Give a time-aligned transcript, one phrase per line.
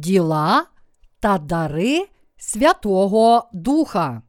[0.00, 0.66] Діла
[1.20, 4.22] та дари Святого Духа.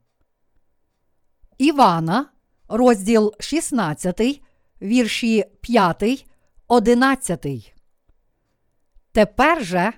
[1.57, 2.25] Івана,
[2.67, 4.41] розділ 16,
[4.81, 6.27] вірші 5,
[6.67, 7.73] 11.
[9.11, 9.93] Тепер же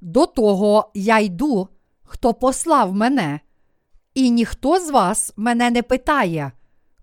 [0.00, 1.68] до того я йду,
[2.02, 3.40] хто послав мене,
[4.14, 6.52] і ніхто з вас мене не питає,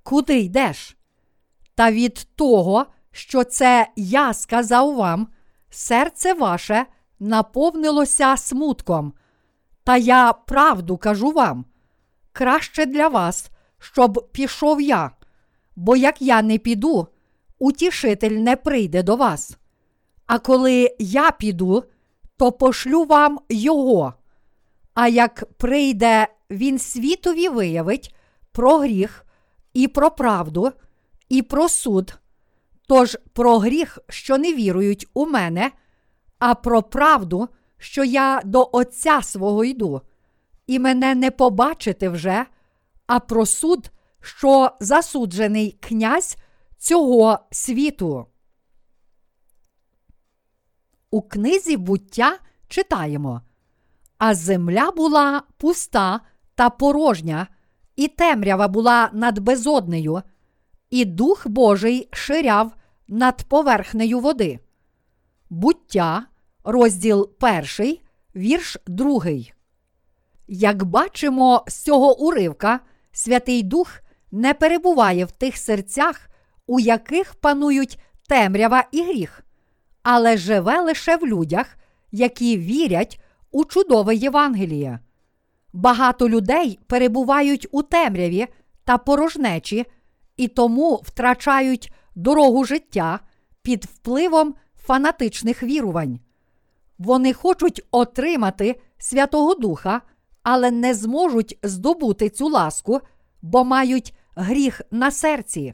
[0.04, 0.98] куди йдеш?
[1.76, 5.28] Та від того, що це я сказав вам,
[5.70, 6.86] серце ваше
[7.20, 9.14] наповнилося смутком.
[9.84, 11.66] Та я правду кажу вам
[12.36, 15.12] краще для вас, щоб пішов я,
[15.76, 17.08] бо як я не піду,
[17.60, 19.58] утішитель не прийде до вас.
[20.26, 21.84] А коли я піду,
[22.38, 24.14] то пошлю вам його.
[24.94, 28.16] А як прийде, він світові виявить
[28.52, 29.26] про гріх
[29.74, 30.72] і про правду,
[31.30, 32.18] і про суд,
[32.88, 35.72] тож про гріх, що не вірують у мене,
[36.40, 37.48] а про правду,
[37.78, 40.02] що я до Отця свого йду,
[40.68, 42.46] і мене не побачите вже,
[43.08, 43.92] а про суд,
[44.22, 46.38] що засуджений князь
[46.78, 48.26] цього світу.
[51.12, 53.42] У книзі буття читаємо.
[54.18, 56.22] А земля була пуста
[56.56, 57.48] та порожня,
[57.96, 60.22] і темрява була над безоднею,
[60.90, 62.72] і Дух Божий ширяв
[63.08, 64.60] над поверхнею води.
[65.50, 66.26] Буття,
[66.64, 68.02] розділ перший,
[68.36, 69.54] вірш другий.
[70.48, 72.80] Як бачимо з цього уривка,
[73.12, 74.00] Святий Дух
[74.32, 76.30] не перебуває в тих серцях,
[76.68, 79.46] у яких панують темрява і гріх,
[80.04, 81.78] але живе лише в людях,
[82.12, 83.22] які вірять
[83.52, 85.00] у чудове Євангеліє.
[85.74, 88.48] Багато людей перебувають у темряві
[88.84, 89.86] та порожнечі
[90.38, 93.20] і тому втрачають дорогу життя
[93.62, 94.56] під впливом
[94.88, 96.20] фанатичних вірувань.
[96.98, 100.02] Вони хочуть отримати Святого Духа,
[100.44, 103.02] але не зможуть здобути цю ласку,
[103.42, 105.74] бо мають гріх на серці.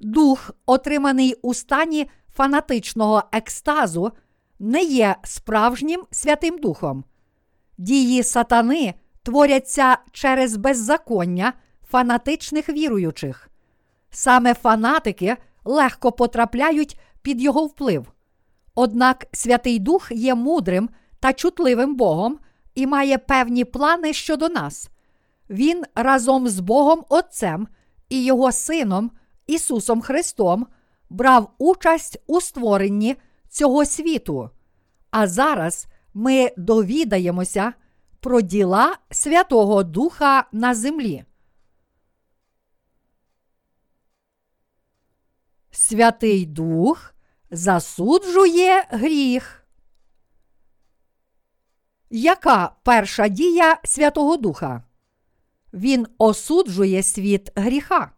[0.00, 4.12] Дух, отриманий у стані фанатичного екстазу,
[4.58, 7.04] не є справжнім Святим Духом.
[7.78, 11.52] Дії сатани творяться через беззаконня
[11.90, 13.50] фанатичних віруючих.
[14.10, 18.12] Саме фанатики легко потрапляють під його вплив.
[18.78, 20.88] Однак Святий Дух є мудрим
[21.20, 22.38] та чутливим Богом
[22.74, 24.90] і має певні плани щодо нас.
[25.50, 27.68] Він разом з Богом Отцем
[28.08, 29.10] і Його Сином
[29.46, 30.66] Ісусом Христом
[31.10, 33.16] брав участь у створенні
[33.48, 34.50] цього світу.
[35.10, 37.72] А зараз ми довідаємося
[38.20, 41.24] про діла Святого Духа на землі.
[45.70, 47.15] Святий Дух
[47.50, 49.66] засуджує гріх.
[52.10, 54.82] Яка перша дія Святого Духа?
[55.72, 58.10] Він осуджує світ гріха.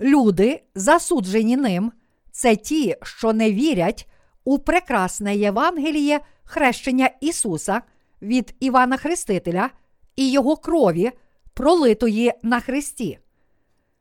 [0.00, 1.92] Люди, засуджені ним,
[2.32, 4.08] це ті, що не вірять
[4.44, 7.82] у прекрасне Євангеліє хрещення Ісуса
[8.22, 9.70] від Івана Хрестителя
[10.16, 11.12] і Його крові,
[11.54, 13.18] пролитої на Христі.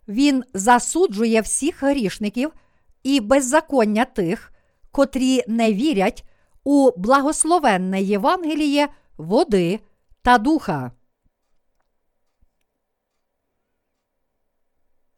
[0.07, 2.51] Він засуджує всіх грішників
[3.07, 4.53] і беззаконня тих,
[4.91, 6.23] котрі не вірять
[6.63, 8.87] у благословенне Євангеліє
[9.17, 9.79] води
[10.21, 10.91] та духа.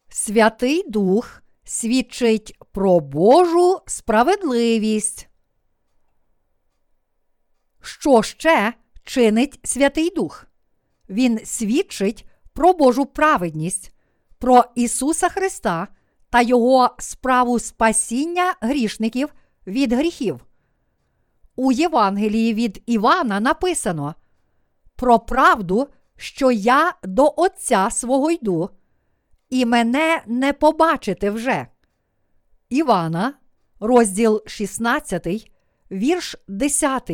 [0.10, 5.30] Святий Дух свідчить про Божу справедливість.
[7.82, 8.74] Що ще
[9.04, 10.46] чинить Святий Дух?
[11.10, 13.96] Він свідчить про Божу праведність,
[14.38, 15.88] про Ісуса Христа
[16.30, 19.34] та Його справу спасіння грішників
[19.68, 20.46] від гріхів.
[21.56, 24.16] У Євангелії від Івана написано
[24.96, 28.70] про правду, що я до Отця свого йду,
[29.50, 31.68] і мене не побачите вже.
[32.70, 33.34] Івана,
[33.80, 35.52] розділ 16,
[35.92, 37.12] вірш 10.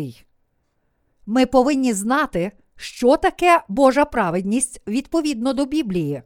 [1.25, 6.23] Ми повинні знати, що таке Божа праведність відповідно до Біблії.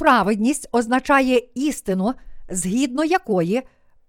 [0.00, 2.14] Праведність означає істину,
[2.48, 3.62] згідно якої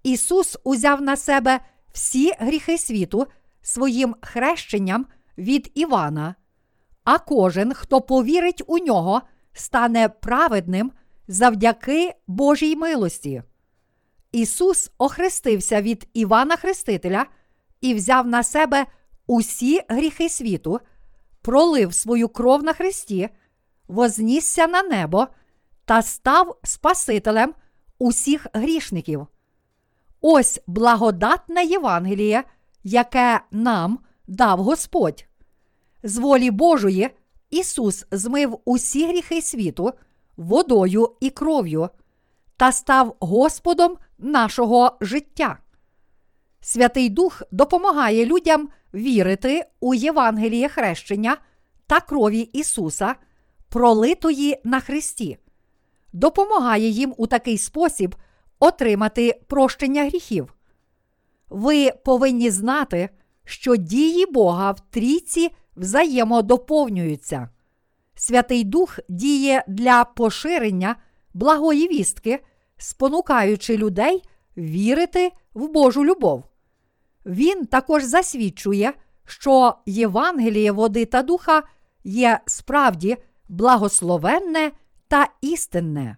[0.04, 1.60] Ісус узяв на себе
[1.94, 3.28] всі гріхи світу
[3.62, 5.06] своїм хрещенням
[5.38, 6.36] від Івана,
[7.04, 9.22] а кожен, хто повірить у нього,
[9.54, 10.92] стане праведним
[11.28, 13.44] завдяки Божій милості.
[14.32, 17.26] Ісус охрестився від Івана Хрестителя
[17.82, 18.86] і взяв на себе
[19.28, 20.80] усі гріхи світу,
[21.42, 23.30] пролив свою кров на Христі,
[23.88, 25.28] вознісся на небо
[25.92, 27.54] та став Спасителем
[28.00, 29.28] усіх грішників.
[30.22, 32.44] Ось благодатне Євангеліє,
[32.84, 35.26] яке нам дав Господь.
[36.04, 37.10] З волі Божої
[37.50, 39.94] Ісус змив усі гріхи світу
[40.38, 41.90] водою і кров'ю
[42.58, 45.58] та став Господом нашого життя.
[46.62, 51.38] Святий Дух допомагає людям вірити у Євангеліє хрещення
[51.88, 53.16] та крові Ісуса,
[53.70, 55.38] пролитої на Христі,
[56.14, 58.16] допомагає їм у такий спосіб
[58.60, 60.54] отримати прощення гріхів.
[61.50, 63.10] Ви повинні знати,
[63.46, 67.50] що дії Бога в трійці взаємодоповнюються.
[68.16, 70.96] Святий Дух діє для поширення
[71.34, 72.40] благої вістки,
[72.78, 74.24] спонукаючи людей
[74.58, 76.44] вірити в Божу любов.
[77.26, 78.94] Він також засвідчує,
[79.26, 81.64] що Євангеліє води та духа
[82.04, 83.18] є справді
[83.50, 84.72] благословенне
[85.12, 86.18] та істинне.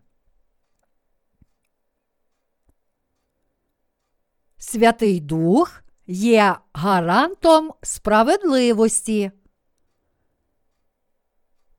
[4.58, 9.32] Святий Дух є гарантом справедливості.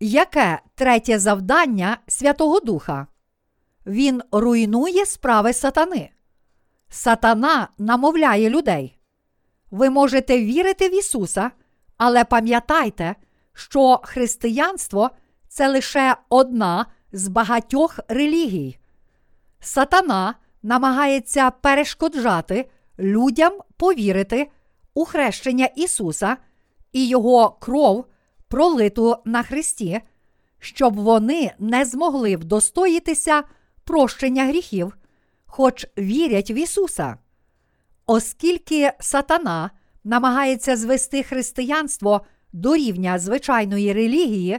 [0.00, 3.06] Яке третє завдання Святого Духа?
[3.86, 6.10] Він руйнує справи сатани.
[6.88, 8.98] Сатана намовляє людей.
[9.70, 11.50] Ви можете вірити в Ісуса,
[11.96, 13.14] але пам'ятайте,
[13.52, 15.10] що християнство
[15.48, 18.78] це лише одна з багатьох релігій.
[19.60, 24.50] Сатана намагається перешкоджати людям повірити
[24.94, 26.36] у хрещення Ісуса
[26.92, 28.04] і Його кров,
[28.48, 30.00] пролиту на Христі,
[30.58, 33.42] щоб вони не змогли вдостоїтися
[33.84, 34.96] прощення гріхів,
[35.46, 37.16] хоч вірять в Ісуса.
[38.06, 39.70] Оскільки сатана
[40.04, 42.20] намагається звести християнство
[42.52, 44.58] до рівня звичайної релігії,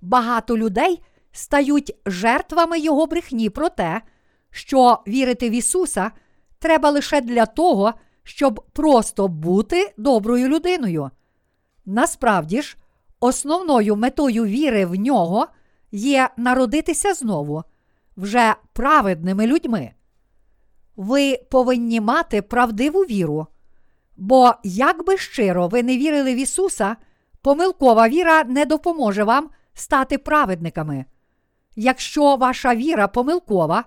[0.00, 1.02] багато людей
[1.32, 4.02] стають жертвами його брехні про те,
[4.50, 6.10] що вірити в Ісуса
[6.58, 11.10] треба лише для того, щоб просто бути доброю людиною.
[11.86, 12.76] Насправді ж,
[13.20, 15.46] основною метою віри в нього
[15.92, 17.62] є народитися знову,
[18.16, 19.90] вже праведними людьми.
[20.96, 23.46] Ви повинні мати правдиву віру.
[24.16, 26.96] Бо, як би щиро ви не вірили в Ісуса,
[27.42, 31.04] помилкова віра не допоможе вам стати праведниками.
[31.76, 33.84] Якщо ваша віра помилкова,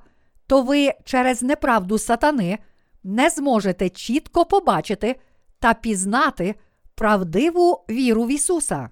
[0.48, 2.60] то ви через неправду сатани
[3.04, 5.16] не зможете чітко побачити
[5.60, 6.56] та пізнати
[6.96, 8.90] правдиву віру в Ісуса.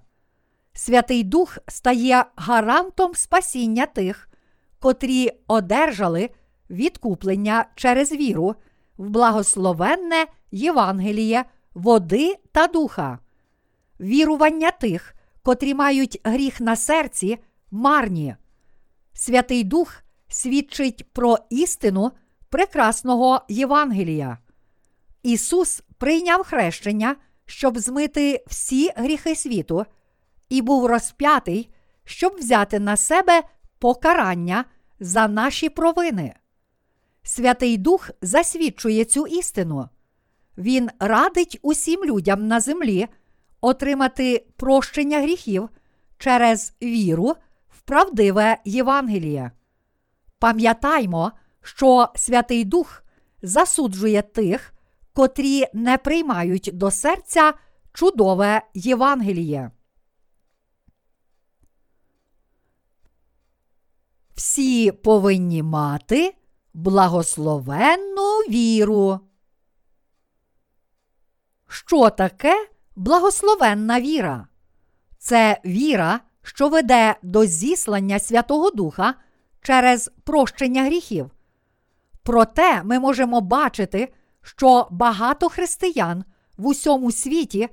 [0.72, 4.28] Святий Дух стає гарантом спасіння тих,
[4.78, 6.30] котрі одержали
[6.70, 8.54] відкуплення через віру
[8.98, 11.44] в благословенне Євангеліє,
[11.74, 13.18] води та духа.
[14.00, 17.38] Вірування тих, котрі мають гріх на серці,
[17.70, 18.36] марні.
[19.22, 19.94] Святий Дух
[20.28, 22.12] свідчить про істину
[22.48, 24.38] прекрасного Євангелія.
[25.22, 29.86] Ісус прийняв хрещення, щоб змити всі гріхи світу,
[30.48, 31.70] і був розп'ятий,
[32.04, 33.42] щоб взяти на себе
[33.78, 34.64] покарання
[35.00, 36.34] за наші провини.
[37.22, 39.88] Святий Дух засвідчує цю істину.
[40.58, 43.06] Він радить усім людям на землі
[43.60, 45.68] отримати прощення гріхів
[46.18, 47.36] через віру
[47.90, 49.50] правдиве Євангеліє.
[50.38, 51.32] Пам'ятаймо,
[51.62, 53.02] що Святий Дух
[53.42, 54.74] засуджує тих,
[55.12, 57.54] котрі не приймають до серця
[57.92, 59.70] чудове Євангеліє.
[64.34, 66.34] Всі повинні мати
[66.74, 69.20] благословенну віру.
[71.68, 74.48] Що таке благословенна віра?
[75.18, 79.14] Це віра, що веде до зіслання Святого Духа
[79.62, 81.30] через прощення гріхів.
[82.22, 86.24] Проте ми можемо бачити, що багато християн
[86.56, 87.68] в усьому світі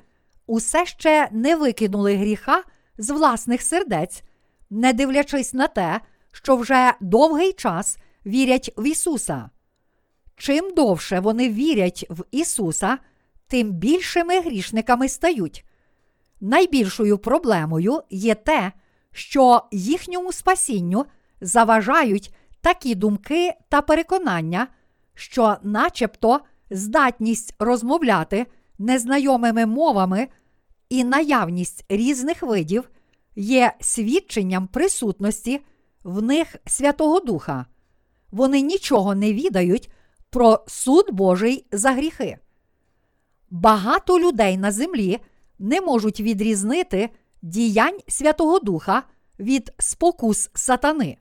[0.48, 2.64] усе ще не викинули гріха
[2.98, 4.24] з власних сердець,
[4.70, 9.50] не дивлячись на те, що вже довгий час вірять в Ісуса.
[10.38, 12.98] Чим довше вони вірять в Ісуса,
[13.48, 15.66] тим більшими грішниками стають.
[16.42, 18.72] Найбільшою проблемою є те,
[19.12, 21.06] що їхньому спасінню
[21.42, 24.68] заважають такі думки та переконання,
[25.14, 26.40] що, начебто,
[26.70, 28.46] здатність розмовляти
[28.80, 30.28] незнайомими мовами
[30.90, 32.90] і наявність різних видів
[33.36, 35.62] є свідченням присутності
[36.04, 37.66] в них Святого Духа.
[38.32, 39.90] Вони нічого не відають
[40.30, 42.38] про суд Божий за гріхи.
[43.50, 45.20] Багато людей на землі
[45.60, 47.10] не можуть відрізнити
[47.42, 49.04] діянь Святого Духа
[49.40, 51.18] від спокус сатани.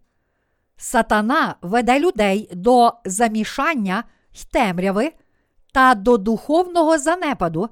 [0.76, 5.12] Сатана веде людей до замішання й темряви
[5.73, 7.69] та до духовного занепаду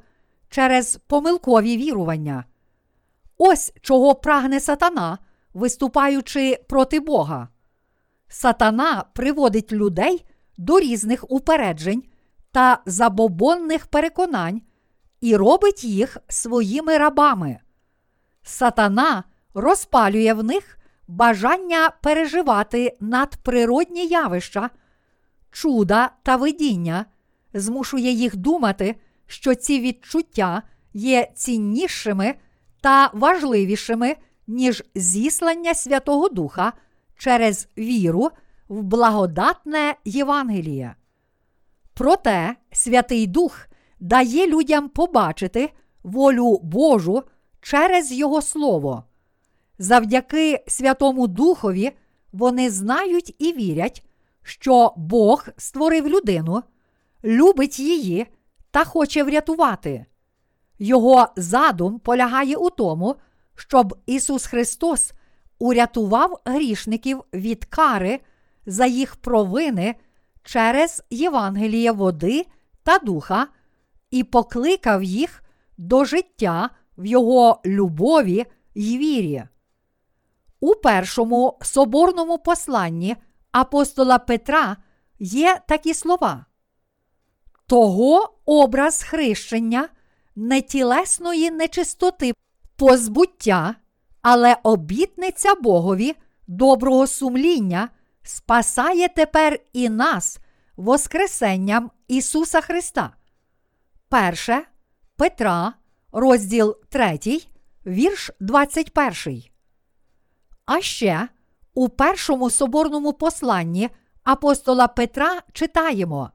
[0.49, 2.45] через помилкові вірування.
[3.39, 5.19] Ось чого прагне сатана,
[5.55, 7.49] виступаючи проти Бога.
[8.29, 10.25] Сатана приводить людей
[10.57, 12.03] до різних упереджень
[12.53, 14.63] та забобонних переконань
[15.25, 17.59] і робить їх своїми рабами.
[18.43, 20.79] Сатана розпалює в них
[21.09, 24.71] бажання переживати надприродні явища,
[25.51, 27.07] чуда та видіння,
[27.55, 28.95] змушує їх думати,
[29.27, 30.63] що ці відчуття
[30.95, 32.35] є ціннішими
[32.81, 34.17] та важливішими,
[34.47, 36.73] ніж зіслання Святого Духа
[37.17, 38.31] через віру
[38.69, 40.95] в благодатне Євангеліє.
[41.95, 43.69] Проте Святий Дух
[44.01, 45.73] дає людям побачити
[46.03, 47.23] волю Божу
[47.61, 49.05] через Його Слово.
[49.79, 51.93] Завдяки Святому Духові
[52.33, 54.07] вони знають і вірять,
[54.43, 56.63] що Бог створив людину,
[57.25, 58.27] любить її
[58.71, 60.07] та хоче врятувати.
[60.79, 63.17] Його задум полягає у тому,
[63.55, 65.13] щоб Ісус Христос
[65.59, 68.21] урятував грішників від кари
[68.67, 69.95] за їх провини
[70.43, 72.47] через Євангеліє води
[72.83, 73.47] та духа
[74.15, 75.45] і покликав їх
[75.79, 79.45] до життя в Його любові й вірі.
[80.61, 83.17] У першому соборному посланні
[83.53, 84.77] апостола Петра
[85.19, 86.47] є такі слова.
[87.67, 89.89] Того образ хрещення
[90.37, 92.33] нетілесної нечистоти
[92.77, 93.75] позбуття,
[94.23, 96.15] але обітниця Богові
[96.47, 97.89] доброго сумління
[98.23, 100.39] спасає тепер і нас
[100.77, 103.13] Воскресенням Ісуса Христа.
[104.15, 104.63] Перше
[105.17, 105.73] Петра,
[106.13, 107.19] розділ 3,
[107.87, 109.43] вірш 21.
[110.67, 111.29] А ще
[111.75, 113.91] у першому соборному посланні
[114.25, 116.31] апостола Петра читаємо.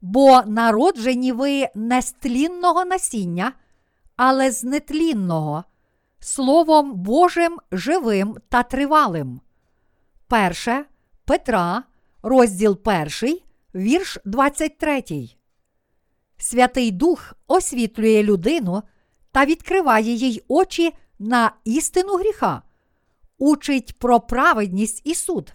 [0.00, 3.52] Бо народжені ви не з тлінного насіння,
[4.16, 5.64] але з нетлінного,
[6.20, 9.40] Словом Божим живим та тривалим.
[10.28, 10.84] Перше
[11.24, 11.82] Петра,
[12.22, 13.38] розділ 1,
[13.74, 15.39] вірш 23.
[16.42, 18.82] Святий Дух освітлює людину
[19.32, 22.62] та відкриває їй очі на істину гріха,
[23.38, 25.52] учить про праведність і суд,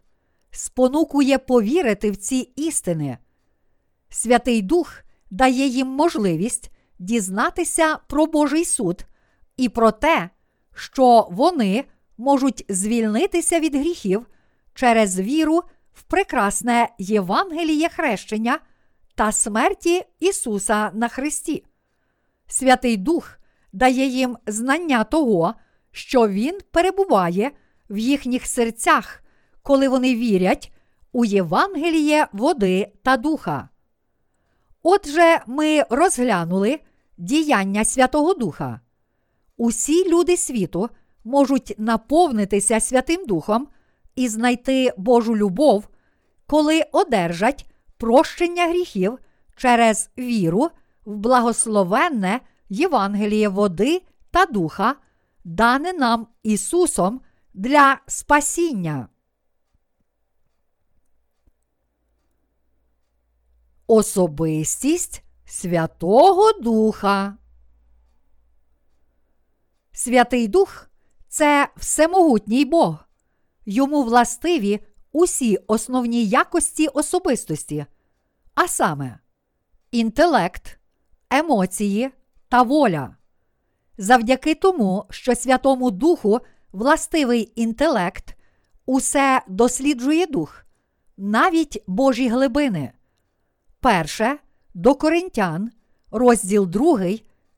[0.52, 3.18] спонукує повірити в ці істини.
[4.10, 4.94] Святий Дух
[5.32, 9.06] дає їм можливість дізнатися про Божий суд
[9.58, 10.30] і про те,
[10.76, 11.84] що вони
[12.18, 14.26] можуть звільнитися від гріхів
[14.74, 15.64] через віру
[15.94, 18.60] в прекрасне Євангеліє хрещення
[19.16, 21.64] та смерті Ісуса на Христі.
[22.48, 23.38] Святий Дух
[23.74, 25.54] дає їм знання того,
[25.92, 27.52] що Він перебуває
[27.90, 29.24] в їхніх серцях,
[29.62, 30.72] коли вони вірять
[31.12, 33.70] у Євангеліє води та духа.
[34.84, 36.80] Отже, ми розглянули
[37.18, 38.80] діяння Святого Духа.
[39.58, 40.90] Усі люди світу
[41.24, 43.68] можуть наповнитися Святим Духом
[44.16, 45.88] і знайти Божу любов,
[46.48, 47.66] коли одержать
[47.98, 49.20] прощення гріхів
[49.56, 50.70] через віру
[51.06, 54.96] в благословенне Євангеліє води та духа,
[55.44, 57.22] дане нам Ісусом
[57.54, 59.08] для спасіння.
[63.88, 67.38] Особистість Святого Духа.
[69.92, 70.90] Святий Дух
[71.28, 73.06] це всемогутній Бог.
[73.66, 74.80] Йому властиві
[75.16, 77.86] усі основні якості особистості,
[78.56, 79.20] а саме
[79.92, 80.80] інтелект,
[81.30, 82.10] емоції
[82.50, 83.16] та воля.
[83.98, 86.40] Завдяки тому, що Святому Духу
[86.72, 88.36] властивий інтелект,
[88.86, 90.66] усе досліджує дух,
[91.18, 92.92] навіть Божі глибини.
[93.80, 94.38] Перше
[94.74, 95.72] до Коринтян,
[96.12, 97.00] розділ 2,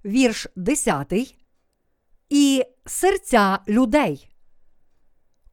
[0.06, 1.36] вірш 10,
[2.30, 4.30] і серця людей.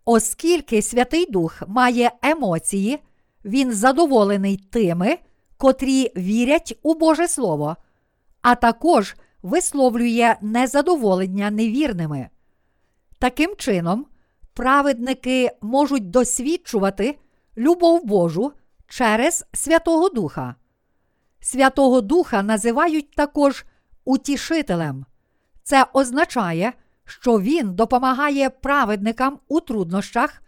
[0.04, 2.98] Оскільки Святий Дух має емоції,
[3.44, 5.18] він задоволений тими,
[5.56, 7.76] котрі вірять у Боже Слово,
[8.42, 12.28] а також висловлює незадоволення невірними.
[13.18, 14.06] Таким чином,
[14.54, 17.18] праведники можуть досвідчувати
[17.56, 18.52] любов Божу
[18.88, 20.54] через Святого Духа.
[21.40, 23.64] Святого Духа називають також
[24.04, 25.06] утішителем.
[25.62, 26.72] Це означає,
[27.04, 30.42] що Він допомагає праведникам у труднощах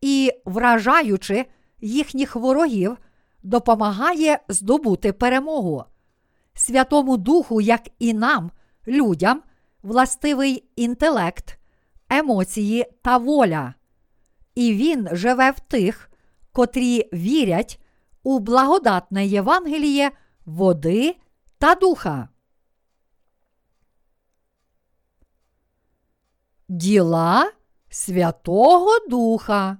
[0.00, 1.46] і, вражаючи
[1.80, 2.96] їхніх ворогів,
[3.42, 5.84] допомагає здобути перемогу.
[6.54, 8.50] Святому Духу, як і нам,
[8.86, 9.42] людям,
[9.82, 11.58] властивий інтелект,
[12.08, 13.74] емоції та воля.
[14.54, 16.10] І він живе в тих,
[16.52, 17.80] котрі вірять
[18.22, 20.10] у благодатне Євангеліє
[20.46, 21.16] води
[21.58, 22.28] та духа.
[26.68, 27.52] Діла
[27.90, 29.78] Святого Духа.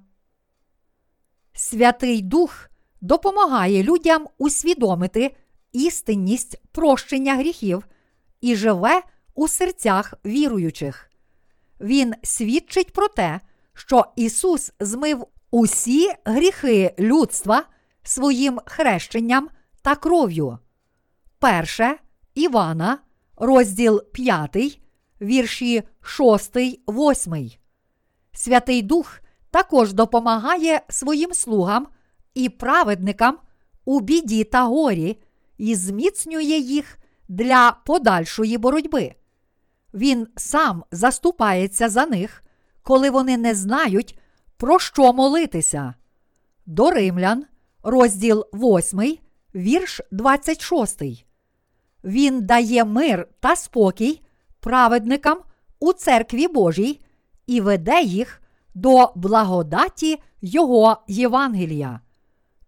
[1.53, 2.69] Святий Дух
[3.01, 5.37] допомагає людям усвідомити
[5.73, 7.87] істинність прощення гріхів
[8.41, 9.03] і живе
[9.35, 11.11] у серцях віруючих.
[11.81, 13.41] Він свідчить про те,
[13.75, 17.65] що Ісус змив усі гріхи людства
[18.03, 19.49] своїм хрещенням
[19.83, 20.59] та кров'ю.
[21.39, 21.97] Перше
[22.35, 22.99] Івана,
[23.37, 24.81] розділ 5,
[25.21, 26.57] вірші 6,
[26.89, 27.51] 8.
[28.33, 29.21] Святий Дух
[29.51, 31.87] також допомагає своїм слугам
[32.35, 33.39] і праведникам
[33.85, 35.23] у біді та горі
[35.59, 39.15] і зміцнює їх для подальшої боротьби.
[39.95, 42.43] Він сам заступається за них,
[42.83, 44.19] коли вони не знають,
[44.57, 45.95] про що молитися.
[46.67, 47.45] До Римлян,
[47.83, 49.19] розділ 8,
[49.55, 51.03] вірш 26.
[52.05, 54.23] Він дає мир та спокій
[54.67, 55.39] праведникам
[55.81, 57.01] у церкві Божій
[57.47, 58.43] і веде їх
[58.75, 62.01] до благодаті Його Євангелія.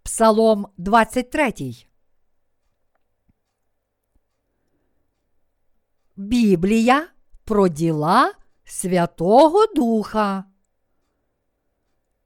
[0.03, 1.53] Псалом 23.
[6.17, 7.07] Біблія
[7.45, 8.33] про діла
[8.65, 10.45] Святого Духа.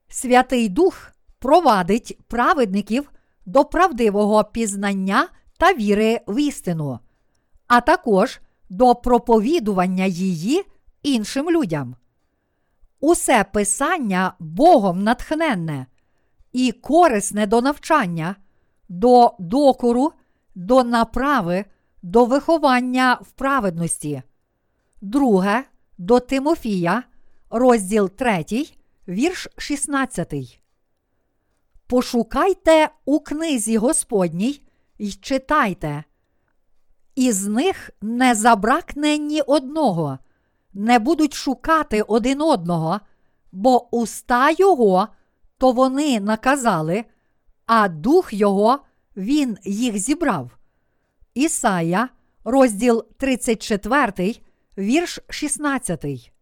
[0.08, 3.12] Святий Дух провадить праведників
[3.46, 6.98] до правдивого пізнання та віри в істину,
[7.66, 8.40] а також
[8.72, 10.62] до проповідування її
[11.02, 11.96] іншим людям.
[13.00, 15.86] Усе писання Богом натхненне
[16.52, 18.36] і корисне до навчання,
[18.88, 20.12] до докору,
[20.54, 21.64] до направи,
[22.02, 24.22] до виховання в праведності.
[25.00, 25.64] Друге
[25.98, 27.02] до Тимофія,
[27.50, 28.44] розділ 3,
[29.08, 30.60] вірш 16.
[31.86, 34.62] Пошукайте у книзі Господній
[34.98, 36.04] й читайте.
[37.14, 40.18] Із них не забракне ні одного,
[40.74, 43.00] не будуть шукати один одного,
[43.52, 45.08] бо уста його
[45.58, 47.04] то вони наказали,
[47.66, 48.78] а дух його
[49.16, 50.50] він їх зібрав.
[51.34, 52.08] Ісая,
[52.44, 54.36] розділ 34,
[54.78, 56.32] вірш 16.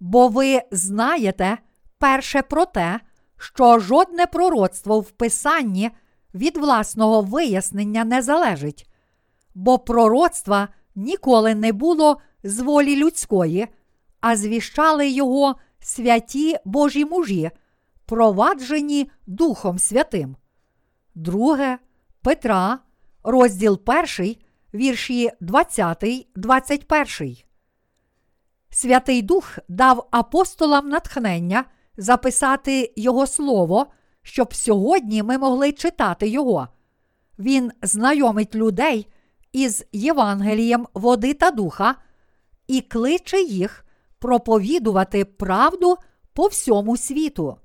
[0.00, 1.58] Бо ви знаєте
[1.98, 3.00] перше про те,
[3.36, 5.90] що жодне пророцтво в Писанні
[6.34, 8.89] від власного вияснення не залежить,
[9.60, 13.66] бо пророцтва ніколи не було з волі людської,
[14.20, 17.50] а звіщали його святі Божі мужі,
[18.06, 20.36] проваджені Духом Святим.
[21.14, 21.78] Друге
[22.22, 22.78] Петра,
[23.22, 23.80] розділ
[24.18, 24.36] 1,
[24.74, 26.04] вірші 20,
[26.36, 27.36] 21.
[28.70, 31.64] Святий Дух дав апостолам натхнення
[31.96, 33.86] записати Його Слово,
[34.22, 36.68] щоб сьогодні ми могли читати Його.
[37.38, 39.06] Він знайомить людей
[39.52, 41.94] із Євангелієм води та духа
[42.66, 43.84] і кличе їх
[44.18, 45.96] проповідувати правду
[46.32, 47.56] по всьому світу.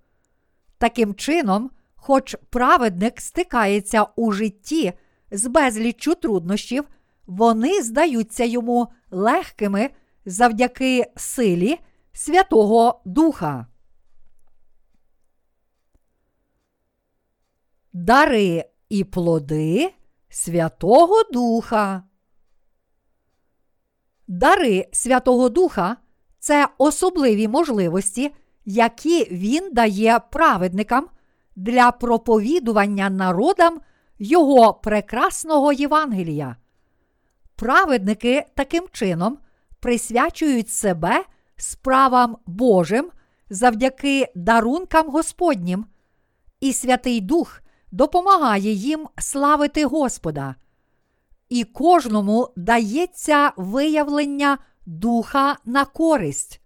[0.77, 4.93] Таким чином, хоч праведник стикається у житті
[5.31, 6.85] з безліччю труднощів,
[7.27, 9.89] вони здаються йому легкими
[10.25, 11.79] завдяки силі
[12.13, 13.67] Святого Духа.
[17.93, 19.93] Дари і плоди
[20.35, 22.03] Святого Духа.
[24.27, 25.97] Дари Святого Духа
[26.39, 28.31] це особливі можливості,
[28.65, 31.07] які він дає праведникам
[31.55, 33.81] для проповідування народам
[34.19, 36.55] Його прекрасного Євангелія.
[37.55, 39.37] Праведники таким чином
[39.79, 41.25] присвячують себе
[41.57, 43.11] справам Божим
[43.49, 45.85] завдяки дарункам Господнім,
[46.59, 47.61] і Святий Дух
[47.95, 50.55] допомагає їм славити Господа.
[51.49, 56.61] І кожному дається виявлення духа на користь.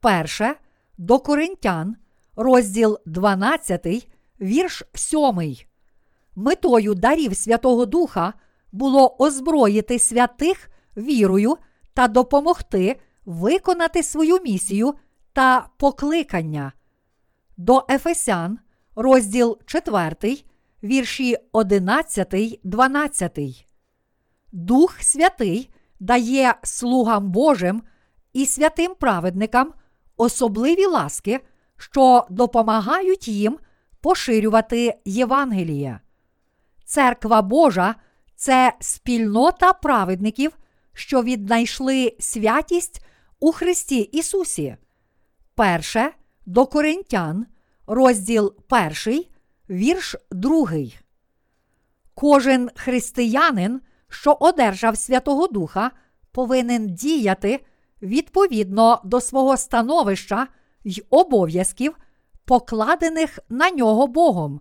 [0.00, 0.54] Перше
[0.98, 1.96] до Коринтян,
[2.36, 4.08] розділ 12,
[4.40, 5.56] вірш 7.
[6.36, 8.32] Метою дарів Святого Духа
[8.72, 11.56] було озброїти святих вірою
[11.94, 14.94] та допомогти виконати свою місію
[15.32, 16.72] та покликання.
[17.56, 18.58] До Ефесян,
[18.96, 20.44] розділ 4,
[20.82, 23.66] вірші 11, 12.
[24.52, 27.82] Дух Святий дає слугам Божим
[28.32, 29.72] і святим праведникам
[30.16, 31.40] особливі ласки,
[31.76, 33.58] що допомагають їм
[34.00, 36.00] поширювати Євангеліє.
[36.84, 37.94] Церква Божа
[38.36, 40.52] це спільнота праведників,
[40.92, 43.04] що віднайшли святість
[43.40, 44.76] у Христі Ісусі.
[45.54, 46.10] Перше
[46.46, 47.46] до Коринтян,
[47.86, 48.54] розділ
[49.06, 49.24] 1,
[49.70, 50.68] вірш 2.
[52.14, 55.90] Кожен християнин, що одержав Святого Духа,
[56.32, 57.64] повинен діяти
[58.02, 60.46] відповідно до свого становища
[60.84, 61.96] й обов'язків,
[62.44, 64.60] покладених на нього Богом,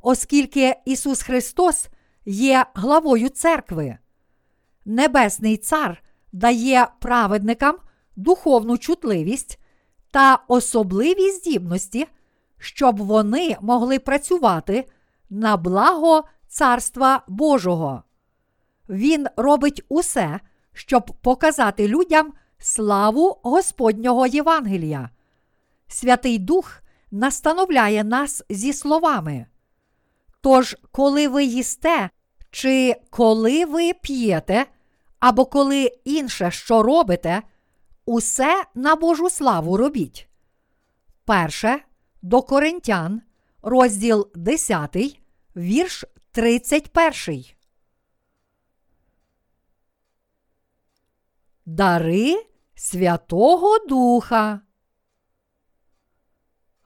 [0.00, 1.88] оскільки Ісус Христос
[2.24, 3.98] є главою церкви.
[4.84, 6.02] Небесний Цар
[6.32, 7.76] дає праведникам
[8.16, 9.58] духовну чутливість
[10.10, 12.06] та особливі здібності,
[12.64, 14.84] щоб вони могли працювати
[15.30, 18.02] на благо Царства Божого.
[18.88, 20.40] Він робить усе,
[20.72, 25.10] щоб показати людям славу Господнього Євангелія.
[25.88, 29.46] Святий Дух настановляє нас зі словами.
[30.40, 32.10] Тож, коли ви їсте,
[32.50, 34.66] чи коли ви п'єте,
[35.20, 37.42] або коли інше що робите,
[38.04, 40.28] усе на Божу славу робіть.
[41.24, 41.80] Перше
[42.24, 43.22] до Коринтян,
[43.62, 44.96] розділ 10,
[45.56, 47.44] вірш 31.
[51.66, 54.60] Дари Святого Духа.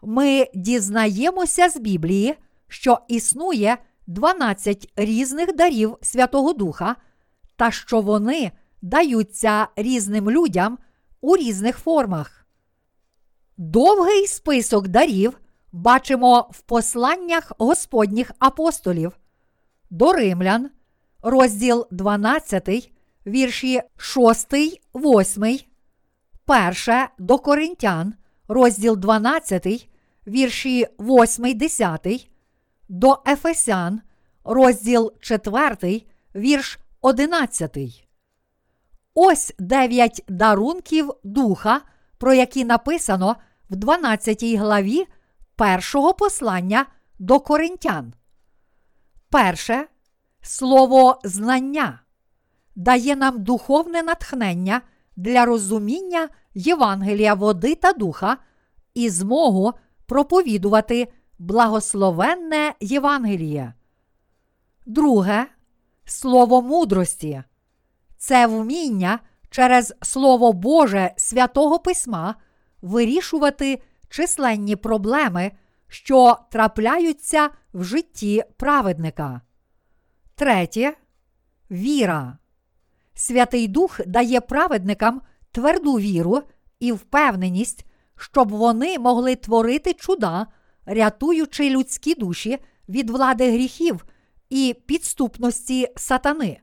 [0.02, 2.34] Ми дізнаємося з Біблії,
[2.68, 6.96] що існує 12 різних дарів Святого Духа,
[7.56, 10.78] та що вони даються різним людям
[11.20, 12.37] у різних формах.
[13.60, 15.40] Довгий список дарів
[15.72, 19.18] бачимо в посланнях Господніх апостолів.
[19.90, 20.70] До римлян,
[21.22, 22.92] розділ 12,
[23.26, 24.54] вірші 6,
[24.94, 25.58] 8,
[26.44, 28.14] перше до Коринтян,
[28.48, 29.88] розділ 12,
[30.26, 32.30] вірші 8, 10,
[32.88, 34.00] до Ефесян,
[34.44, 36.02] розділ 4,
[36.34, 37.78] вірш 11.
[39.14, 41.80] Ось дев'ять дарунків духа,
[42.18, 43.36] про які написано
[43.70, 45.06] в 12 главі
[45.56, 46.86] першого послання
[47.18, 48.12] до коринтян.
[49.30, 49.86] Перше
[50.42, 52.00] слово знання
[52.76, 54.80] дає нам духовне натхнення
[55.16, 58.36] для розуміння Євангелія води та духа
[58.94, 59.72] і змогу
[60.06, 63.74] проповідувати благословенне Євангеліє.
[64.86, 65.46] Друге
[66.04, 67.42] слово мудрості
[68.16, 69.18] це вміння
[69.50, 72.34] через Слово Боже святого Письма
[72.82, 75.52] вирішувати численні проблеми,
[75.88, 79.40] що трапляються в житті праведника.
[80.34, 80.96] Третє
[81.70, 82.38] віра.
[83.14, 86.42] Святий Дух дає праведникам тверду віру
[86.80, 87.84] і впевненість,
[88.16, 90.46] щоб вони могли творити чуда,
[90.86, 94.04] рятуючи людські душі від влади гріхів
[94.50, 96.60] і підступності сатани.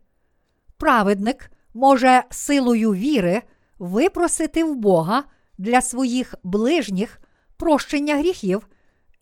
[0.77, 3.41] Праведник може силою віри
[3.79, 5.23] випросити в Бога
[5.57, 7.21] для своїх ближніх
[7.57, 8.67] прощення гріхів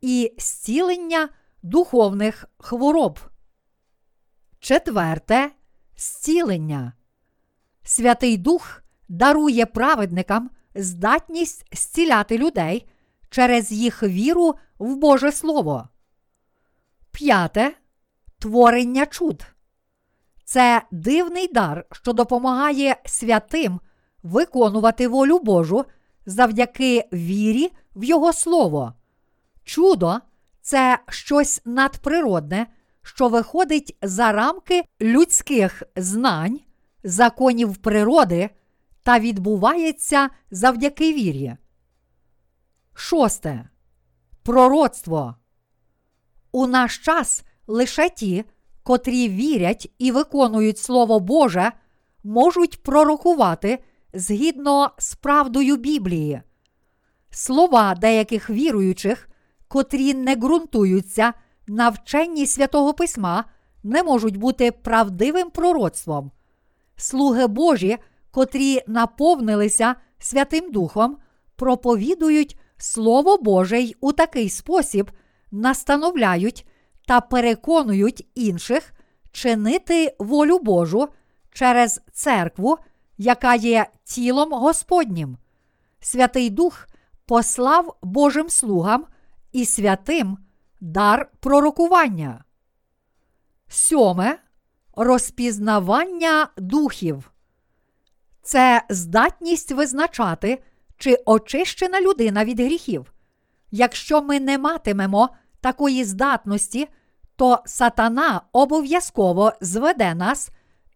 [0.02, 1.30] і зцілення
[1.63, 3.19] духовних хвороб.
[4.60, 5.52] Четверте
[5.98, 6.93] зцілення.
[7.84, 12.88] Святий Дух дарує праведникам здатність зціляти людей
[13.30, 15.88] через їх віру в Боже Слово.
[17.12, 17.74] П'яте
[18.39, 19.46] творення чуд.
[20.46, 23.80] Це дивний дар, що допомагає святим
[24.24, 25.86] виконувати волю Божу
[26.25, 28.93] завдяки вірі в Його Слово.
[29.63, 30.19] Чудо
[30.62, 32.67] це щось надприродне,
[33.01, 36.59] що виходить за рамки людських знань,
[37.03, 38.49] законів природи
[39.03, 41.55] та відбувається завдяки вірі.
[42.93, 43.69] Шосте.
[44.43, 45.36] Пророцтво.
[46.51, 48.45] У наш час лише ті,
[48.83, 51.71] котрі вірять і виконують Слово Боже,
[52.23, 53.83] можуть пророкувати
[54.13, 56.41] згідно з правдою Біблії.
[57.30, 59.30] Слова деяких віруючих,
[59.67, 61.34] котрі не ґрунтуються
[61.67, 63.45] на вченні святого Письма,
[63.84, 66.32] не можуть бути правдивим пророцтвом.
[66.95, 67.97] Слуги Божі,
[68.32, 71.17] котрі наповнилися Святим Духом,
[71.56, 75.12] проповідують Слово Боже й у такий спосіб
[75.52, 76.67] настановляють
[77.08, 78.93] та переконують інших
[79.32, 81.08] чинити волю Божу
[81.52, 82.78] через церкву,
[83.17, 85.38] яка є тілом Господнім.
[85.99, 86.88] Святий Дух
[87.26, 89.06] послав Божим слугам
[89.52, 90.38] і святим
[90.82, 92.43] дар пророкування.
[93.67, 94.39] Сьоме
[94.95, 97.32] розпізнавання духів.
[98.41, 100.63] Це здатність визначати,
[100.97, 103.13] чи очищена людина від гріхів.
[103.71, 105.30] Якщо ми не матимемо
[105.62, 106.88] такої здатності,
[107.36, 110.49] то сатана обов'язково зведе нас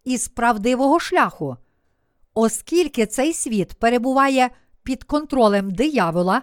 [0.04, 1.56] із правдивого шляху.
[2.34, 4.50] Оскільки цей світ перебуває
[4.82, 6.42] під контролем диявола,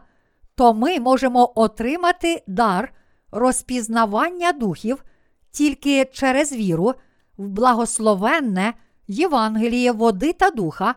[0.55, 2.93] то ми можемо отримати дар
[3.31, 5.03] розпізнавання духів
[5.51, 6.93] тільки через віру
[7.37, 8.73] в благословенне
[9.07, 10.95] Євангеліє води та духа,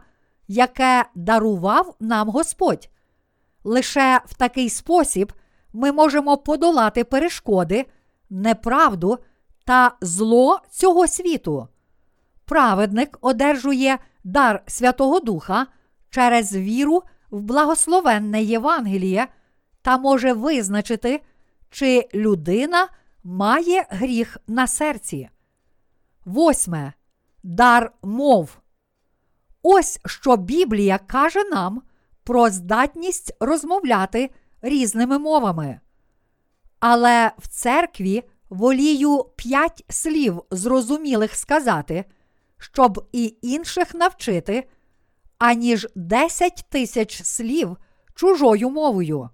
[0.49, 2.89] яке дарував нам Господь.
[3.65, 5.33] Лише в такий спосіб
[5.73, 7.87] ми можемо подолати перешкоди,
[8.31, 9.19] неправду
[9.65, 11.69] та зло цього світу.
[12.45, 13.99] Праведник одержує
[14.29, 15.67] дар Святого Духа
[16.11, 19.29] через віру в благословенне Євангеліє
[19.83, 21.21] та може визначити,
[21.71, 22.89] чи людина
[23.25, 25.29] має гріх на серці.
[26.25, 26.93] Восьме.
[27.43, 28.59] Дар мов.
[29.63, 31.83] Ось що Біблія каже нам
[32.25, 34.31] про здатність розмовляти
[34.63, 35.81] різними мовами.
[36.81, 42.05] Але в церкві волію п'ять слів зрозумілих сказати,
[42.59, 44.69] щоб і інших навчити,
[45.39, 47.77] аніж десять тисяч слів
[48.15, 49.29] чужою мовою.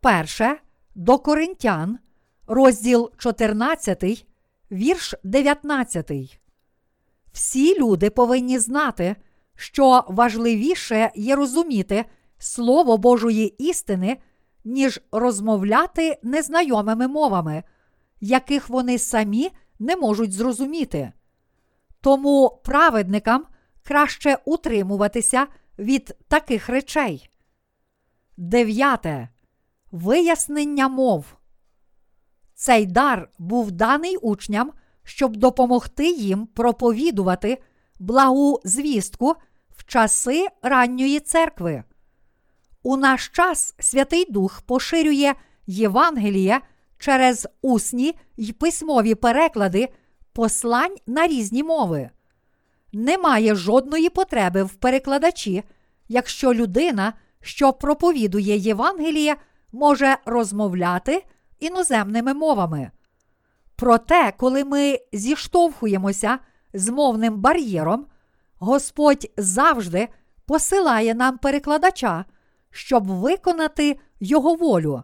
[0.00, 0.56] Перше
[0.94, 1.98] до Коринтян,
[2.46, 4.26] розділ 14,
[4.72, 6.40] вірш 19.
[7.32, 9.16] Всі люди повинні знати,
[9.54, 12.04] що важливіше є розуміти
[12.38, 14.16] Слово Божої істини,
[14.64, 17.62] ніж розмовляти незнайомими мовами,
[18.20, 21.12] яких вони самі не можуть зрозуміти.
[22.00, 23.44] Тому праведникам
[23.82, 25.46] краще утримуватися
[25.78, 27.30] від таких речей.
[28.36, 29.28] Дев'яте.
[29.92, 31.24] Вияснення мов.
[32.54, 34.72] Цей дар був даний учням,
[35.04, 37.58] щоб допомогти їм проповідувати
[37.98, 39.34] благу звістку
[39.76, 41.84] в часи ранньої церкви.
[42.82, 45.34] У наш час Святий Дух поширює
[45.66, 46.60] Євангеліє
[46.98, 49.88] через усні й письмові переклади
[50.36, 52.10] послань на різні мови.
[52.92, 55.62] Немає жодної потреби в перекладачі,
[56.08, 59.36] якщо людина, що проповідує Євангеліє,
[59.72, 61.24] може розмовляти
[61.60, 62.90] іноземними мовами.
[63.76, 66.38] Проте, коли ми зіштовхуємося
[66.72, 68.06] з мовним бар'єром,
[68.58, 70.08] Господь завжди
[70.46, 72.24] посилає нам перекладача,
[72.70, 75.02] щоб виконати Його волю.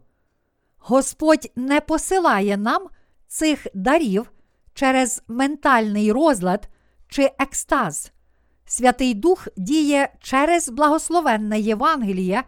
[0.79, 2.89] Господь не посилає нам
[3.27, 4.32] цих дарів
[4.75, 6.69] через ментальний розлад
[7.09, 8.13] чи екстаз.
[8.67, 12.45] Святий Дух діє через благословенне Євангеліє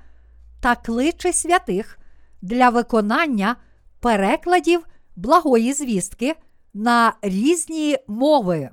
[0.60, 1.98] та кличе святих
[2.42, 3.56] для виконання
[4.00, 6.36] перекладів благої звістки
[6.74, 8.70] на різні мови.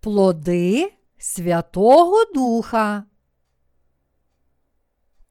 [0.00, 3.04] Плоди Святого Духа.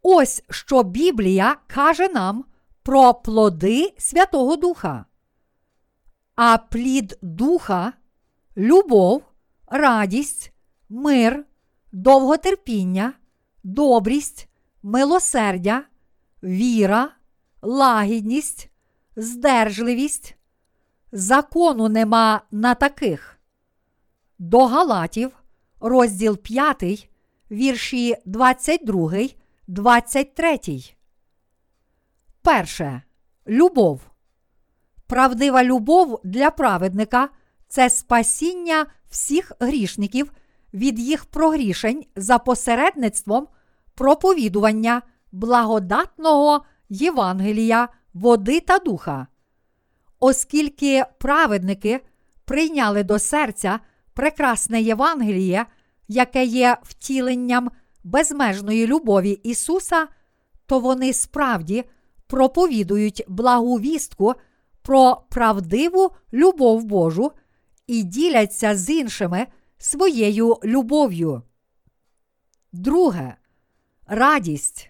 [0.02, 2.46] Ось що Біблія каже нам
[2.84, 5.06] про плоди Святого Духа.
[6.36, 7.93] А плід духа,
[8.58, 9.24] любов,
[9.67, 10.54] радість,
[10.89, 11.46] мир,
[11.91, 13.13] довготерпіння,
[13.63, 14.50] добрість,
[14.84, 15.84] милосердя,
[16.43, 17.10] віра,
[17.62, 18.69] лагідність,
[19.15, 20.36] здержливість.
[21.12, 23.39] Закону нема на таких.
[24.39, 25.32] До Галатів,
[25.80, 27.10] розділ 5,
[27.52, 29.12] вірші 22,
[29.67, 30.60] 23.
[32.43, 33.01] Перше.
[33.47, 34.01] Любов.
[35.08, 37.29] Правдива любов для праведника
[37.67, 40.32] це спасіння всіх грішників
[40.73, 43.47] від їх прогрішень за посередництвом
[43.95, 45.01] проповідування
[45.32, 49.27] благодатного Євангелія, води та духа.
[50.19, 52.01] Оскільки праведники
[52.45, 53.79] прийняли до серця
[54.13, 55.65] прекрасне Євангеліє,
[56.08, 57.71] яке є втіленням
[58.03, 60.08] безмежної любові Ісуса,
[60.65, 61.84] то вони справді
[62.34, 64.34] проповідують благу вістку
[64.82, 67.32] про правдиву любов Божу
[67.88, 71.41] і діляться з іншими своєю любов'ю.
[72.72, 73.36] Друге
[74.08, 74.89] радість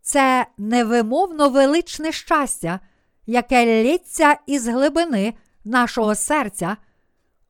[0.00, 2.80] це невимовно величне щастя,
[3.26, 6.76] яке лється із глибини нашого серця,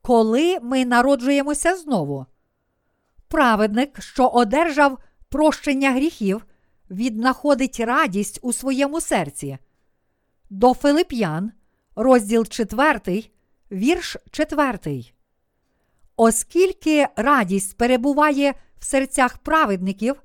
[0.02, 2.26] коли ми народжуємося знову.
[3.28, 6.44] Праведник, що одержав прощення гріхів,
[6.90, 9.58] віднаходить радість у своєму серці.
[10.50, 11.52] До Филип'ян,
[11.96, 13.24] розділ 4,
[13.72, 15.04] вірш 4.
[16.16, 20.22] Оскільки радість перебуває в серцях праведників,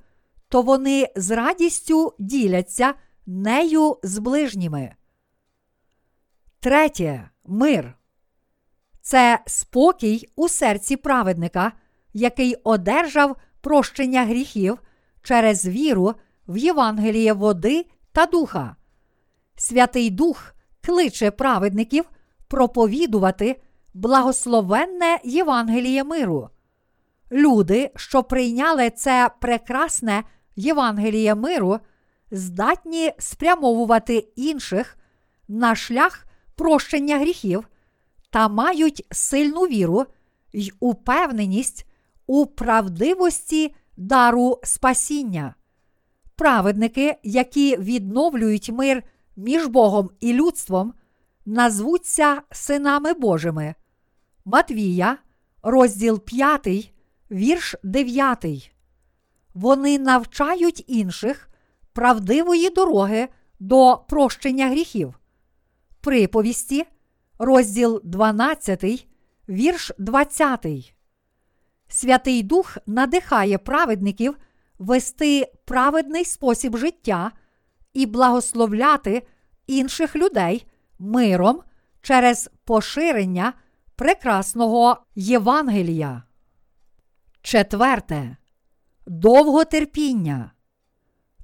[0.50, 2.93] то вони з радістю діляться
[3.26, 4.95] нею з ближніми.
[6.60, 7.93] Третє мир.
[9.02, 11.72] Це спокій у серці праведника,
[12.13, 14.78] який одержав прощення гріхів
[15.22, 16.15] через віру
[16.50, 18.76] в Євангеліє води та духа.
[19.56, 22.06] Святий Дух кличе праведників
[22.48, 23.62] проповідувати
[23.94, 26.50] благословенне Євангеліє миру.
[27.32, 30.24] Люди, що прийняли це прекрасне
[30.56, 31.80] Євангеліє миру,
[32.32, 34.98] здатні спрямовувати інших
[35.48, 37.68] на шлях прощення гріхів
[38.30, 40.06] та мають сильну віру,
[40.54, 41.86] й упевненість
[42.28, 45.56] у правдивості дару спасіння.
[46.39, 49.04] Праведники, які відновлюють мир
[49.36, 50.93] між Богом і людством,
[51.45, 53.75] назвуться синами Божими.
[54.45, 55.17] Матвія,
[55.63, 56.93] розділ 5,
[57.32, 58.71] вірш 9.
[59.54, 61.49] Вони навчають інших
[61.93, 63.28] правдивої дороги
[63.60, 65.19] до прощення гріхів.
[66.02, 66.86] Приповісті,
[67.39, 69.08] розділ 12,
[69.49, 70.65] вірш 20.
[71.88, 74.38] Святий Дух надихає праведників
[74.80, 77.32] вести праведний спосіб життя
[77.94, 79.28] і благословляти
[79.68, 80.68] інших людей
[81.00, 81.62] миром
[82.02, 83.54] через поширення
[83.96, 86.24] прекрасного Євангелія.
[87.42, 88.38] Четверте.
[89.08, 90.52] Довготерпіння.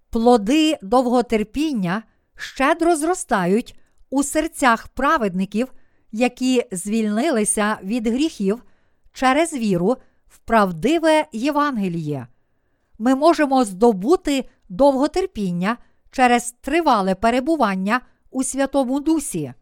[0.10, 2.04] Плоди довготерпіння
[2.36, 5.74] щедро зростають у серцях праведників,
[6.12, 8.64] які звільнилися від гріхів
[9.14, 12.28] через віру в правдиве Євангеліє.
[12.98, 15.78] Ми можемо здобути довготерпіння
[16.12, 19.54] через тривале перебування у Святому Дусі.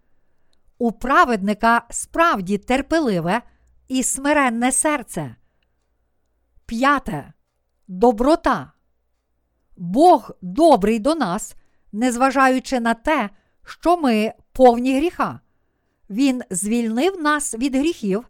[0.78, 3.42] У праведника справді терпеливе
[3.88, 5.36] і смиренне серце.
[6.66, 7.34] П'яте.
[7.88, 8.72] Доброта.
[9.78, 11.56] Бог добрий до нас,
[11.92, 13.30] незважаючи на те,
[13.66, 15.40] що ми повні гріха.
[16.10, 18.30] Він звільнив нас від гріхів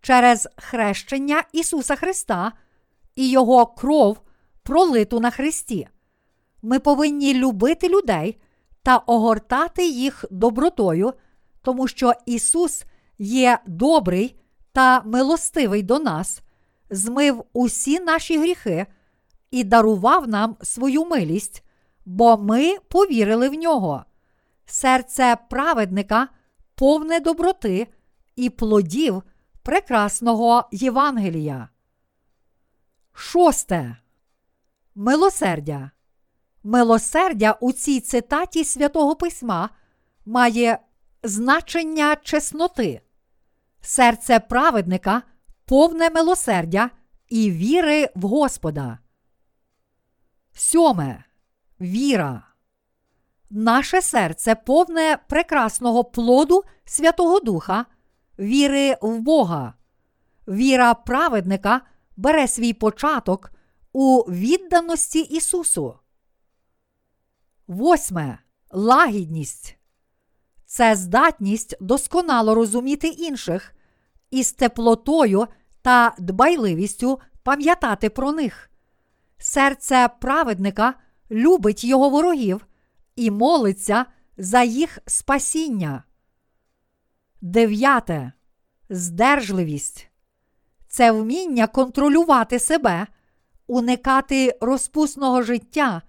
[0.00, 2.52] через хрещення Ісуса Христа
[3.16, 4.21] і Його кров
[4.62, 5.88] пролиту на Христі.
[6.62, 8.40] Ми повинні любити людей
[8.82, 11.12] та огортати їх добротою,
[11.62, 12.84] тому що Ісус
[13.18, 14.36] є добрий
[14.72, 16.42] та милостивий до нас,
[16.90, 18.86] змив усі наші гріхи
[19.50, 21.64] і дарував нам свою милість,
[22.04, 24.04] бо ми повірили в нього.
[24.66, 26.28] Серце праведника
[26.74, 27.88] повне доброти
[28.36, 29.22] і плодів
[29.62, 31.68] прекрасного Євангелія.
[33.12, 33.96] Шосте.
[34.94, 35.90] Милосердя.
[36.62, 39.70] Милосердя у цій цитаті святого Письма
[40.26, 40.78] має
[41.22, 43.00] значення чесноти.
[43.80, 45.22] Серце праведника
[45.64, 46.90] повне милосердя
[47.28, 48.98] і віри в Господа.
[50.54, 51.24] Сьоме.
[51.80, 52.42] Віра.
[53.50, 57.86] Наше серце повне прекрасного плоду Святого Духа,
[58.38, 59.74] віри в Бога.
[60.48, 61.80] Віра праведника
[62.16, 63.51] бере свій початок
[63.92, 65.98] у відданості Ісусу.
[67.66, 68.38] Восьме.
[68.70, 69.76] Лагідність.
[70.66, 73.74] Це здатність досконало розуміти інших
[74.30, 75.46] і з теплотою
[75.82, 78.70] та дбайливістю пам'ятати про них.
[79.38, 80.94] Серце праведника
[81.30, 82.66] любить його ворогів
[83.16, 86.04] і молиться за їх спасіння.
[87.40, 88.32] Дев'яте.
[88.90, 90.08] Здержливість.
[90.88, 93.06] Це вміння контролювати себе,
[93.72, 96.02] уникати розпусного життя,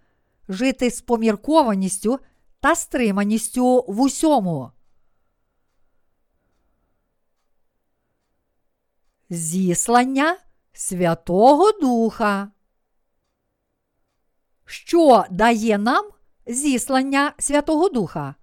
[0.50, 2.20] жити з поміркованістю
[2.60, 4.72] та стриманістю в усьому.
[9.30, 10.38] Зіслання
[10.74, 12.52] Святого Духа.
[14.66, 16.06] Що дає нам
[16.48, 18.36] зіслання Святого Духа?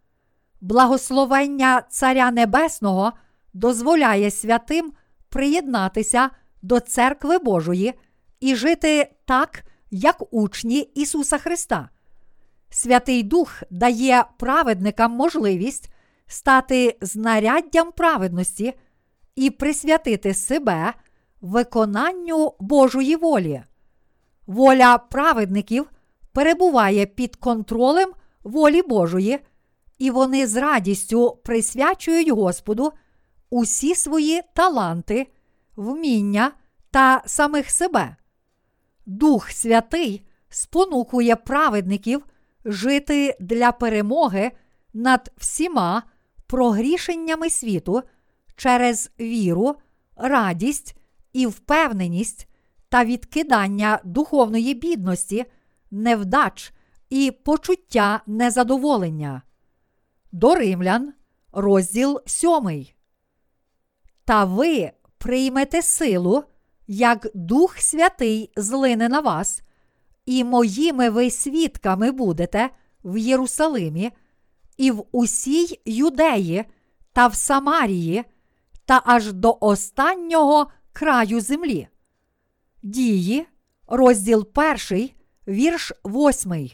[0.60, 3.12] Благословення Царя Небесного
[3.52, 4.92] дозволяє святим
[5.28, 6.30] приєднатися
[6.62, 7.94] до церкви Божої
[8.40, 11.88] і жити так, як учні Ісуса Христа.
[12.70, 15.90] Святий Дух дає праведникам можливість
[16.26, 18.74] стати знаряддям праведності
[19.36, 20.94] і присвятити себе
[21.40, 23.62] виконанню Божої волі.
[24.46, 25.90] Воля праведників
[26.32, 28.12] перебуває під контролем
[28.44, 29.38] волі Божої,
[29.98, 32.92] і вони з радістю присвячують Господу
[33.50, 35.26] усі свої таланти,
[35.76, 36.52] вміння
[36.90, 38.16] та самих себе.
[39.10, 42.26] Дух Святий спонукує праведників
[42.64, 44.50] жити для перемоги
[44.94, 46.02] над всіма
[46.46, 48.02] прогрішеннями світу
[48.56, 49.76] через віру,
[50.16, 50.96] радість
[51.32, 52.48] і впевненість
[52.88, 55.44] та відкидання духовної бідності,
[55.90, 56.72] невдач
[57.08, 59.42] і почуття незадоволення.
[60.32, 61.12] До римлян,
[61.52, 62.86] розділ 7.
[64.24, 66.44] Та ви приймете силу,
[66.92, 69.62] як Дух Святий злине на вас,
[70.26, 72.70] і моїми ви свідками будете
[73.04, 74.10] в Єрусалимі,
[74.76, 76.64] і в усій юдеї
[77.12, 78.24] та в Самарії,
[78.84, 81.88] та аж до останнього краю землі.
[82.82, 83.46] Дії,
[83.86, 84.48] розділ
[84.90, 85.10] 1,
[85.48, 86.70] вірш 8.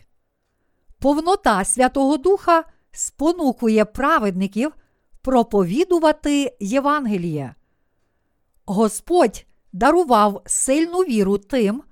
[0.98, 4.72] Повнота Святого Духа спонукує праведників
[5.22, 7.54] проповідувати Євангеліє.
[8.66, 9.46] Господь
[9.76, 11.82] дарував сильну віру тим,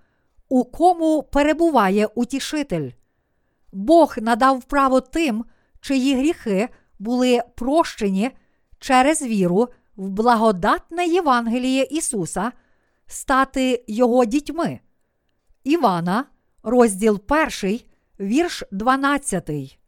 [0.48, 2.90] у кому перебуває утішитель.
[3.72, 5.44] Бог надав право тим,
[5.80, 6.68] чиї гріхи
[6.98, 8.30] були прощені
[8.78, 12.52] через віру в благодатне Євангеліє Ісуса,
[13.06, 14.80] стати Його дітьми.
[15.64, 16.24] Івана,
[16.62, 17.20] розділ
[17.62, 17.80] 1,
[18.20, 19.78] вірш 12.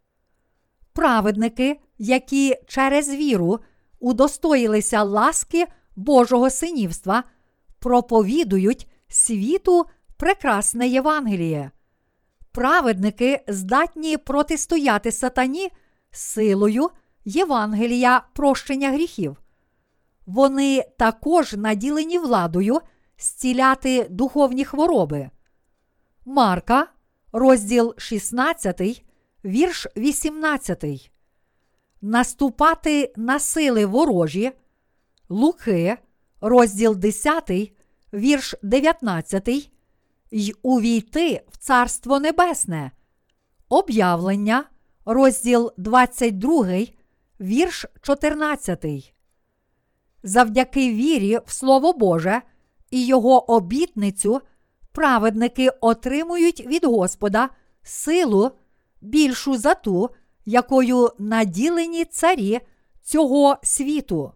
[0.92, 3.58] Праведники, які через віру
[4.00, 5.66] удостоїлися ласки
[5.96, 7.24] Божого синівства,
[7.86, 11.70] проповідують світу прекрасне Євангеліє.
[12.52, 15.72] Праведники здатні протистояти сатані
[16.10, 16.90] силою
[17.24, 19.36] Євангелія прощення гріхів.
[20.26, 22.80] Вони також наділені владою
[23.18, 25.30] зціляти духовні хвороби.
[26.24, 26.86] Марка,
[27.32, 29.04] розділ 16,
[29.44, 31.10] вірш 18.
[32.02, 34.52] Наступати на сили ворожі.
[35.28, 35.96] Луки,
[36.40, 37.75] розділ 10,
[38.16, 39.48] вірш 19,
[40.30, 42.90] й увійти в Царство Небесне.
[43.68, 44.64] Об'явлення,
[45.04, 46.66] розділ 22,
[47.40, 49.14] вірш 14.
[50.22, 52.42] Завдяки вірі в Слово Боже
[52.90, 54.40] і Його обітницю
[54.92, 57.48] праведники отримують від Господа
[57.82, 58.50] силу
[59.00, 60.10] більшу за ту,
[60.44, 62.60] якою наділені царі
[63.02, 64.32] цього світу.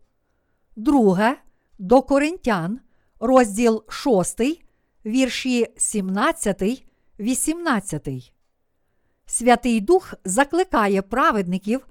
[0.76, 1.37] Друге
[1.78, 2.81] до Коринтян,
[3.21, 4.41] розділ 6,
[5.07, 6.85] вірші 17,
[7.21, 8.33] 18.
[9.27, 11.87] Святий Дух закликає праведників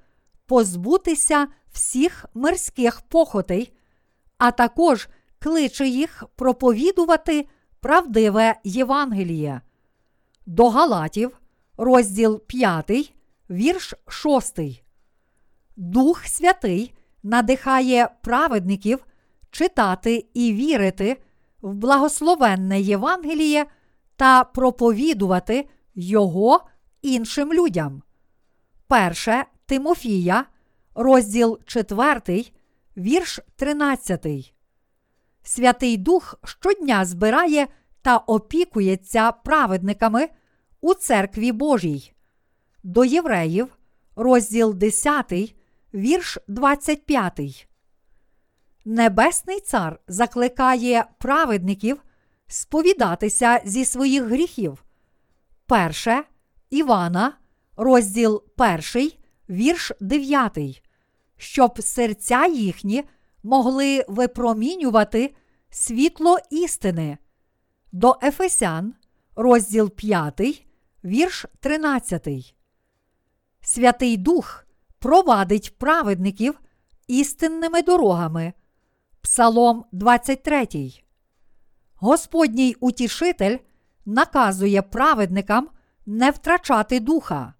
[0.45, 3.73] позбутися всіх мирських похотей,
[4.37, 5.09] а також
[5.39, 7.47] кличе їх проповідувати
[7.79, 9.61] правдиве Євангеліє.
[10.45, 11.39] До Галатів,
[11.77, 13.13] розділ 5,
[13.49, 14.59] вірш 6.
[15.75, 19.05] Дух Святий надихає праведників
[19.51, 21.17] читати і вірити
[21.61, 23.65] в благословенне Євангеліє
[24.15, 26.61] та проповідувати його
[27.01, 28.01] іншим людям.
[28.87, 30.45] Перше Тимофія,
[30.95, 32.45] розділ 4,
[32.97, 34.53] вірш 13.
[35.43, 37.67] Святий Дух щодня збирає
[38.01, 40.29] та опікується праведниками
[40.81, 42.13] у церкві Божій.
[42.83, 43.67] До євреїв,
[44.15, 45.55] розділ 10,
[45.93, 47.68] вірш 25.
[48.85, 52.03] Небесний цар закликає праведників
[52.47, 54.83] сповідатися зі своїх гріхів.
[55.65, 56.23] Перше
[56.69, 57.33] Івана,
[57.77, 58.43] розділ
[58.93, 59.11] 1,
[59.49, 60.83] вірш 9,
[61.37, 63.03] щоб серця їхні
[63.43, 65.35] могли випромінювати
[65.69, 67.17] світло істини.
[67.91, 68.93] До Ефесян,
[69.35, 70.65] розділ 5,
[71.03, 72.55] вірш 13.
[73.61, 74.65] Святий Дух
[74.99, 76.59] провадить праведників
[77.07, 78.53] істинними дорогами.
[79.21, 80.67] Псалом 23.
[81.95, 83.57] Господній утішитель
[84.05, 85.69] наказує праведникам
[86.05, 87.53] не втрачати духа.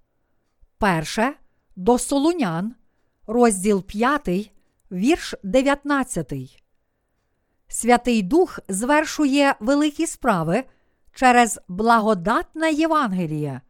[0.77, 1.33] Перше
[1.75, 2.75] до Солунян,
[3.27, 4.51] розділ 5,
[4.91, 6.33] вірш 19.
[7.67, 10.63] Святий Дух звершує великі справи
[11.13, 13.61] через благодатне Євангеліє.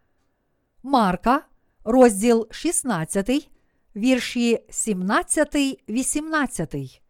[0.84, 1.42] Марка,
[1.84, 3.50] розділ 16,
[3.96, 5.56] вірші 17,
[5.90, 7.02] 18.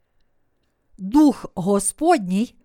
[0.99, 2.55] Дух Господній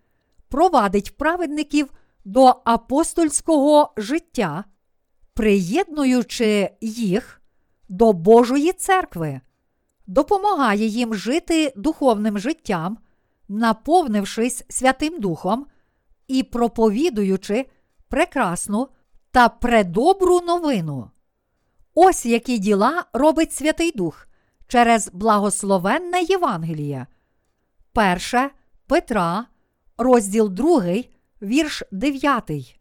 [0.48, 1.92] провадить праведників
[2.24, 4.64] до апостольського життя,
[5.34, 7.42] приєднуючи їх
[7.88, 9.40] до Божої церкви,
[10.06, 12.98] допомагає їм жити духовним життям,
[13.48, 15.66] наповнившись Святим Духом
[16.28, 17.66] і проповідуючи
[18.08, 18.88] прекрасну
[19.30, 21.10] та предобру новину.
[21.94, 24.26] Ось які діла робить Святий Дух
[24.68, 27.06] через благословенне Євангеліє.
[27.94, 28.50] Перше
[28.86, 29.46] Петра,
[29.98, 30.82] розділ 2,
[31.42, 32.80] вірш 9.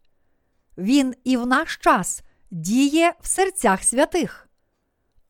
[0.78, 4.48] Він і в наш час діє в серцях святих.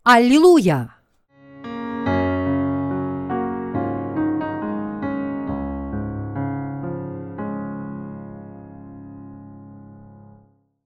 [0.03, 0.95] Аллілуя!